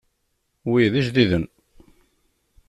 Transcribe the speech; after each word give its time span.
Wi 0.69 0.83
d 0.91 0.93
ijdiden. 1.01 1.45